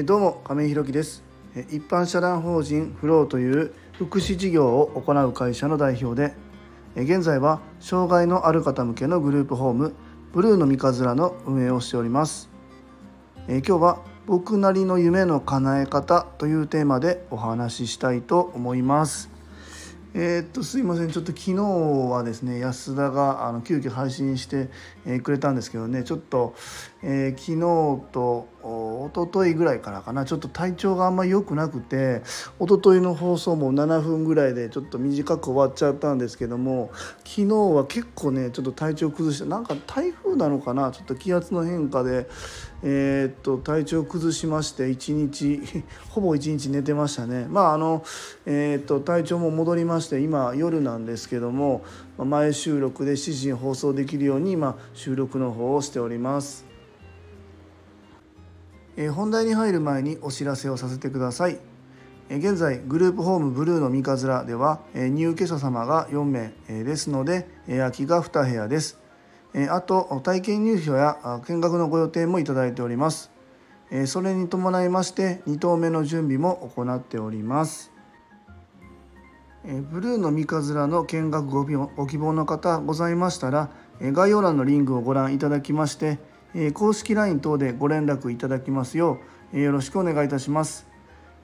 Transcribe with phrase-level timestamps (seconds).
[0.00, 1.22] え、どうも亀井弘樹です。
[1.68, 6.32] 一般社団法人フローという福祉事業を行う会社の代表で
[6.96, 9.94] 現在は障害のある方向けのグループホーム
[10.32, 12.48] ブルーの三日面の運営をしております。
[13.46, 19.28] 今日は僕なりの夢の叶え方というテーマでお話ししたいと思います。
[20.12, 21.10] えー、っとすいません。
[21.10, 24.70] ちょっと昨日はですね安田があの急遽配信して、
[25.06, 26.54] え、くれたんですけどねちょっと、
[27.02, 30.24] えー、昨日とお一昨日ぐらいからかな。
[30.24, 32.22] ちょっと体調があんまり良くなくて
[32.60, 36.90] 一昨日の放送も7分ぐらいでちょっと短く終わっちゃったんですけども
[37.24, 40.90] 昨日は結構ねちょっと体調崩してなんか台風なのかな？
[40.90, 42.28] ちょっと気圧の変化で、
[42.82, 45.62] えー、っと体調崩しまして1日
[46.10, 47.46] ほぼ1日寝てましたね。
[47.48, 48.04] まああの、
[48.44, 51.82] えー、っと体調も戻りまして今夜なんですけども
[52.18, 56.69] 前収録で7時に放送できるように今収録の方をしております。
[59.12, 61.58] 本題に入る前にお知らせをさせてください。
[62.30, 68.98] 現在グループホームブルーの三日面では入居者様が4名ですので空きが2部屋です。
[69.70, 73.30] あと体験入居や見学のご予定もいただいております。
[74.06, 77.90] それに伴いまして2棟目の準備も行っております。
[79.64, 86.18] ブルーの三日面の見学ご希望の方ございましたら概要欄のリンクをご覧いただきまして
[86.74, 89.18] 公式 LINE 等でご連絡いただきますよ
[89.52, 90.86] うよろしくお願いいたします。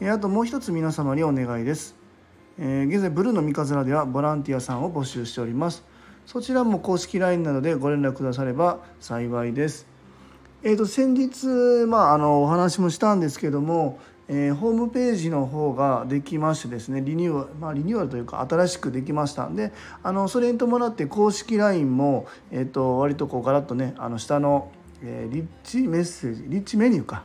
[0.00, 1.94] あともう一つ皆様にお願いです。
[2.58, 5.84] 現在ブルーの三日面ではボランティアさんを募集しております。
[6.26, 9.86] そちらも公式 LINE などでご連絡くだされば幸いです。
[10.64, 19.72] えーと、先日、まあ、あのお話もしたんですけども、えー、ホームページの方ができましてですねリニューアル、まあ、リニューアルというか新しくできましたんで
[20.04, 24.70] あのそれに伴って公式 LINE も、えーと割とこうガラッとねあの下の
[25.04, 27.24] えー、リッチメッセージリッチメニューか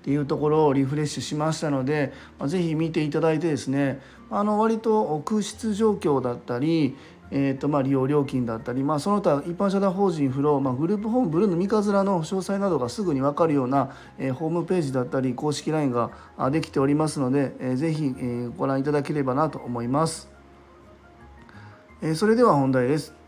[0.00, 4.00] っていうところをリフレッシュしましたので、まあ、ぜひ見ていただいてですね
[4.30, 6.94] あの割と空室状況だったり、
[7.30, 16.10] えーとまあ、利用料金だったり、まあ、その他一般社団法人フロー、まあ、グループホームブルーの三日面の詳細などがすぐに分かるような、えー、ホームページだったり公式 LINE が
[16.50, 20.28] できておりますので、えー、ぜひ、えー、ご覧いただければなと思います。
[22.02, 23.23] えー、それでは本題です。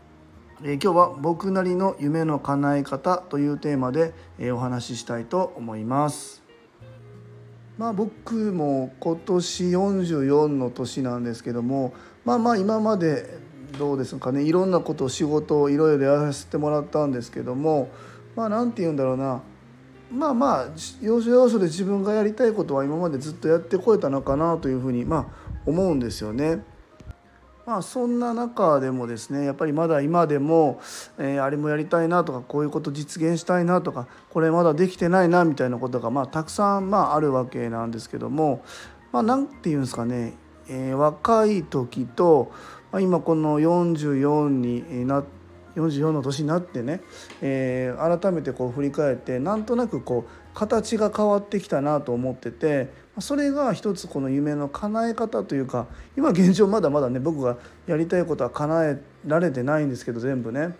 [0.63, 6.41] え今日は僕なりの夢の叶え方というテーマで、えお話ししたいと思います。
[7.77, 11.93] まあ僕も今年44の年なんですけども
[12.25, 13.37] まあまあ今まで
[13.77, 17.91] どうですかねいろんなことを仕事をいろいろやらせてもらったんですけども
[18.35, 19.43] まあ何て言うんだろうな
[20.11, 20.67] まあまあ
[21.01, 26.63] 要所要所で自分がやりたいことは今までずっとやってこえたのかなというふうにまあ思うんですよね。
[27.67, 30.79] まあ、そんな中でもですねやっぱりまだ今でも、
[31.17, 38.63] えー、あれもやりたいなとかこういうこと実現したいなとかこれまだできてないなみたいなことが、まあ、たくさん、まあ、あるわけなんですけども、
[39.11, 40.35] まあ、て言うんですかね、
[40.69, 42.53] えー、若い時と、
[42.93, 45.36] まあ、今この44になって
[45.77, 47.01] 44の年になってね、
[47.41, 60.75] えー、改めてこう振り返ってなんとなくこう形が変わってきたなと思っててそれが一つこの夢の叶え方というか今現状まだまだね僕がやりたいことは叶えられてないんですけど全部ね。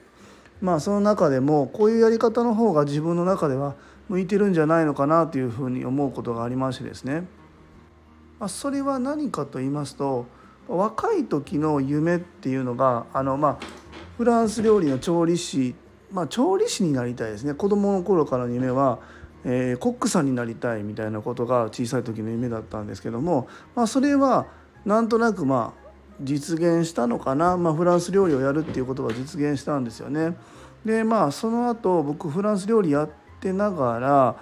[0.62, 3.76] まあその中でもこういうやり方の方が自分の中では
[4.10, 7.28] 向いてるんじゃないのかなというふうに思うことがありましてですね、
[8.40, 10.26] ま、それは何かと言いますと
[10.68, 13.66] 若い時の夢っていうのがあのまあ
[14.18, 15.76] フランス料理の調理師
[16.12, 19.00] まあ調理師になりたいですね子供の頃からの夢は
[19.50, 24.48] えー、コックさんになりたいみたいなことが小さい時の夢だったんですけども、まあ、それは
[24.86, 25.88] なんとなくまあ
[26.22, 30.36] 実現したのかな、まあ、フランス料理をやるっていうことが実現したんですよね。
[30.84, 34.36] でまあその後僕フランス料理やってながら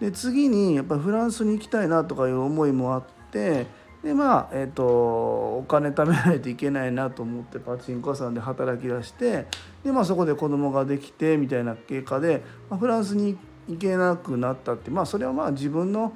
[0.00, 3.66] で次にやっぱフランスに行きたいなとかいう思いもあって
[4.02, 9.46] でまあえっ、ー、とお金貯めないといけないなと思ってパチンコ屋さんで働き出して
[9.84, 13.36] でまあそこで子供ができてみたいな経過で、まあ、フランスに
[13.68, 16.14] 行けなくなったってまあそれはまあ自分の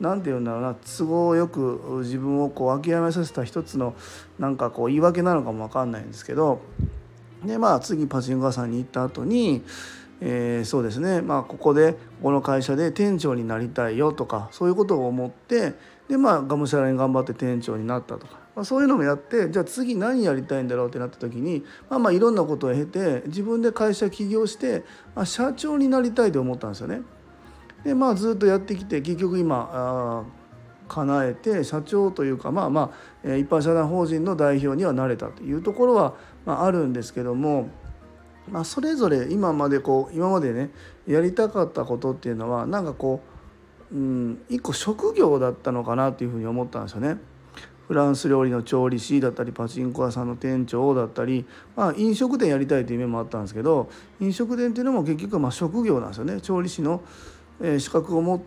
[0.00, 3.94] 何て言うんだろうな都合よく自分をこう諦めさせた一つの
[4.38, 6.62] なんかこう言い訳なのかも分かんないんですけど
[7.44, 9.62] でまあ次パチンコ屋さんに行った後に
[10.20, 15.74] えー、そうですねまあここでこの会社で店長になりたいよとかそういうことを思って
[16.08, 24.84] でまあがむしゃらに頑張って店長になったとか、まあ、そういうのもやってじゃあ次何やりたいんだろうってなった時にまあまあいろんなことを経て自分で会社起業して、
[25.14, 27.02] まあ、社長になりたいと思ったんですよね。
[27.84, 30.24] でまあずっとやってきて結局今あ
[30.88, 32.92] 叶えて社長というかまあま
[33.24, 36.14] あ一般社団法人の代表にはなれたというところは、
[36.46, 37.68] まあ、あるんですけども。
[38.50, 40.70] まあ、それぞれ今までこう今までね
[41.06, 43.20] やりたかったことっていうのはなんかこ
[43.92, 47.18] ううん一個職業だったのかなというふうに思ったんですよね。
[47.86, 51.46] フランス料理の調理師だったりパチンコ屋さんの店長だったり、
[51.76, 53.88] まあ、飲食店やりたいという夢もあったんですけど
[54.18, 57.02] 飲食店っていうのも結局まあ職業なんですよね調理師の
[57.78, 58.40] 資格を持っ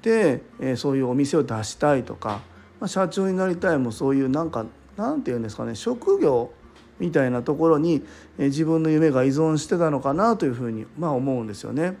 [0.00, 0.42] て
[0.76, 2.40] そういうお店を出したいとか、
[2.80, 4.64] まあ、社長になりたいもそういうなんか
[4.96, 6.50] なんて言うんですかね職業
[6.98, 8.02] みたいなところに
[8.38, 11.96] 自分の夢が依存してたのかなというふうにまあ思うんですよね。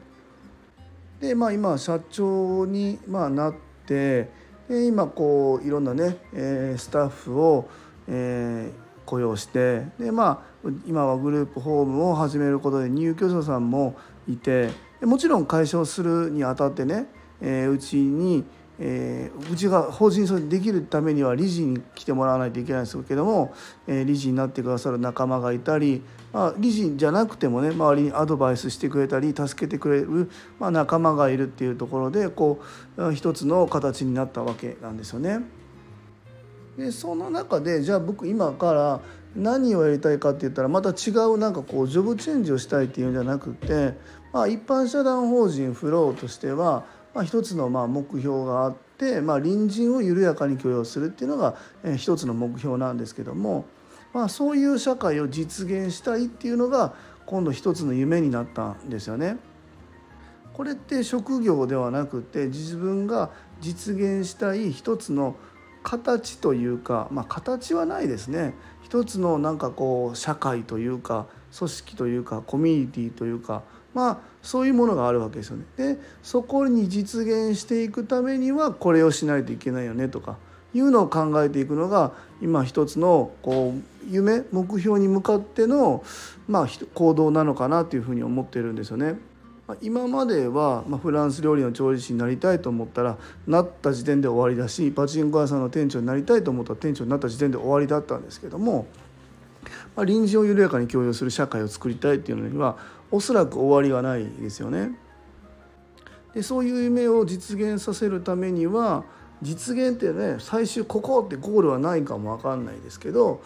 [1.20, 3.54] でまあ今社長にまあなっ
[3.86, 4.30] て
[4.68, 7.68] で今こういろんなね、え、スタッフを、
[8.06, 8.70] え、
[9.06, 13.96] 雇用してでまあ今はグループホームを始めることで入居者さんも
[14.28, 14.68] いて
[15.00, 17.06] もちろん解消するにあたってね、
[17.40, 18.44] え、うちに
[18.80, 23.54] えー、うちが法人そできるためには理事に来てもらわないといけないんですけども、
[23.86, 26.02] えー、理事になってくださる仲間がいたり、
[26.32, 30.30] まあ、理事じゃなくてもね周りにアドバイスしてくれたり助けてくれる、
[30.60, 32.60] まあ、仲間がいるっていうところでこ
[32.96, 35.40] う一つの形になったわけなんですよね。
[36.76, 39.00] でその中でじゃあ僕今から
[39.34, 43.94] 何をやりたいかって言ったらまた違うなんかこうジョブチェンジをしたいっていうんじゃなくて、
[44.32, 46.84] まあ、一般社団法人フローとしては
[47.14, 51.56] まあ、一つのまあ目標があって、まあ、隣人を緩やかに許容するっていうのが
[51.96, 53.64] 一つの目標なんですけども、
[54.12, 56.94] まあ、そういう社会を実現したいっていうのが
[57.26, 59.36] 今度一つの夢になったんですよね。
[60.54, 63.30] これって職業ではなくて自分が
[63.60, 65.36] 実現したい一つの
[65.84, 71.26] 形というか、まあ、形はないですね一つのなんかこう社会というか
[71.56, 73.62] 組織というかコミュニティというか
[73.98, 75.64] まあそういうものがあるわけですよね。
[75.76, 80.36] でそこに実現していくためにはこれをしないといけないよねとか
[80.72, 86.04] いうのを考えていくのが今一つのこう夢目標に向かっての、
[86.46, 89.16] まあ、行動なのかなというふうに思ってるんですよね。
[89.82, 98.86] 今までは、まフランス料理の調理師になりたいと思ったらなった時点で終わりだしパチンコ屋さんの店長になりたいと思ったら店長になった時点で終わりだったんですけども、
[99.98, 102.78] まあ、臨時を緩やかに共有する社会を作りたいっていうのには
[103.10, 104.96] おそらく終わりがないですよね。
[106.34, 109.02] でそういう夢を実現させるためには
[109.42, 113.42] 実現ってね最終ここってゴールはないかも分かんないですけど、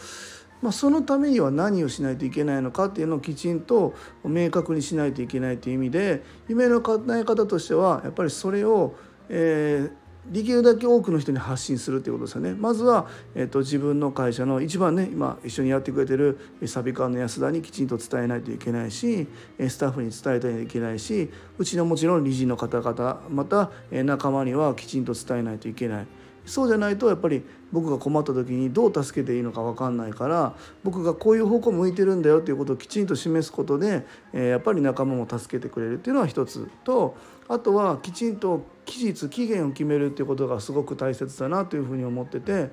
[0.61, 8.95] まあ、そのためには何をしないといけないのかっていうのをきちんと明確にしないといけないという意味で夢の叶え方としてはやっぱりそれを、
[9.31, 9.93] えー、
[10.27, 12.55] できるだけ多くの人に発信するということですよね。
[12.55, 19.27] まずは、えーと、自分の会社の一番ね今一緒にやってくれてるサビカンの安田にきちんと伝えないといけないし
[19.69, 26.07] スタッフに伝えたいといけないしうちのもちろん理事の方々また仲間にはきちんと伝えないといけない。
[26.44, 37.17] そうじゃないとやっぱり僕が困った時にどう助けていいのか分かんないから僕がこういう方向向いてるんだよっていうことをきちんと示すことで、えやっぱり仲間も助けてくれるっていうのは一つと
[37.49, 42.71] あとはきちんと期日期限を決めるっていうことがすごく大切だなというふうに思ってて、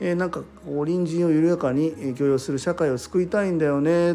[0.00, 0.46] えなんかこ
[0.82, 4.14] う隣人を緩やかに許容する社会を作りたいんだよねっ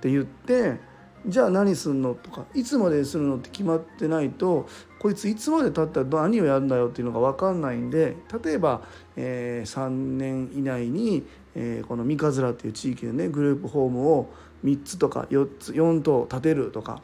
[0.00, 0.80] て言って
[1.26, 8.82] じゃあ何すんのとかいつまでするのって決まってないとこいついつまでたったら何をやるんだよっていうのが分かんないんで例えば、
[9.16, 11.24] えー、3年以内に、
[11.54, 14.32] えー、この三日面っていう地域でねグループホームを
[14.64, 17.02] 3つとか4つ4棟建てるとか、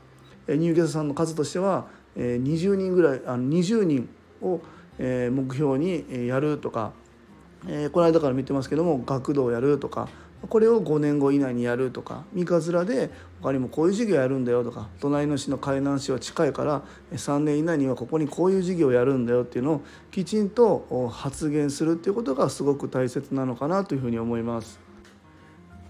[0.49, 4.09] えー、入居者さんの数としては、えー、20人ぐらいあの20人
[4.43, 4.61] を、
[4.99, 6.93] えー、目標にやるとか、
[7.69, 10.09] えー、この間から見てますけども学童やるとか
[10.47, 13.11] これを5年後以内にやるとか三日面で
[13.43, 24.88] 他にもこういう事業やるんだよとか隣の市の海南市は近いから3年以内にはここにこういう事業をやるんだよっていうのをきちんと発言するっていうことがすごく大切なのかなというふうに思います。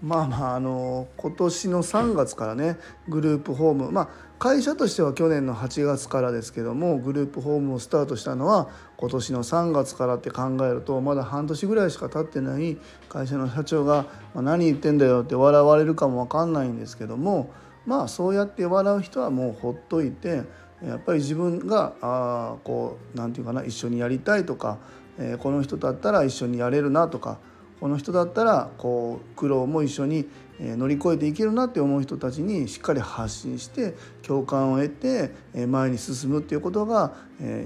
[0.01, 2.77] まあまああの今年の3月からね
[3.07, 12.77] グループホームまあ会社としては去年の8月からですけどもグループホームをスタートしたのは今年の3月からって考えるとまだ半年ぐらいしか経ってない
[13.09, 17.51] 会社の社長が「何言ってんだよ」って笑われるかも分かんないんですけども
[17.85, 20.43] まあそうやって笑う人はもうほっといて
[20.81, 24.77] やっぱり自分があこう何て言うかな一緒にやりたいとか、
[25.17, 27.39] えー、この人だったら一緒にやれるなとか
[27.79, 30.27] この人だったらこう苦労も一緒に
[30.59, 35.31] 乗り越えていけるなって思う人たちにしっかり発信して共感を得て
[35.67, 37.13] 前に進むっていうことが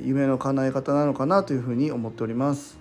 [0.03, 2.77] 夢の叶え方なのかなというふうに思っております。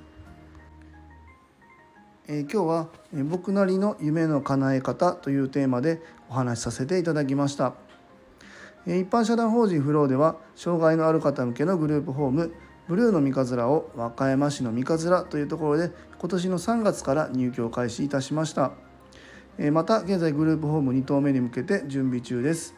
[2.29, 2.89] え今日は
[3.25, 7.75] 僕なりの夢の叶え方というテーマでお話しさせていただきました。
[8.87, 12.53] 一般社団法人フローでは障害のある方向けのグループホーム
[12.89, 18.73] ブルーの三日面を和歌山市の三日面というところで今年の3月から入居を開始いたしました。
[19.73, 22.75] また現在グループホーム2棟目に向けて準備中です。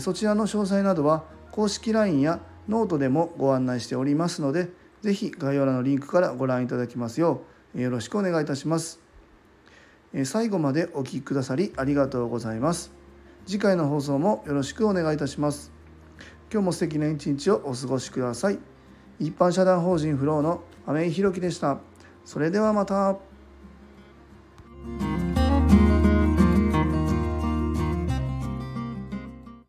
[0.00, 4.68] そちらの詳細などは公式 LINE やノートでもご案内しておりますので
[5.02, 7.42] 是非概要欄のリンクからご覧いただきますよ
[7.74, 9.00] うよろしくお願いいたします。
[10.24, 12.92] 最後までお聴きくださりありがとうございます。
[13.46, 15.72] 次回の放送もよろしくお願いいたします。
[16.52, 18.71] 今日も素敵な一日をお過ごしください。
[19.22, 21.78] 一般社団法人フローの亀井宏樹でした
[22.24, 23.31] それではまた。